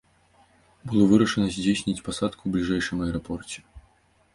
Было 0.93 1.03
вырашана 1.11 1.47
здзейсніць 1.57 2.03
пасадку 2.09 2.43
ў 2.45 2.49
бліжэйшым 2.59 2.97
аэрапорце. 3.11 3.69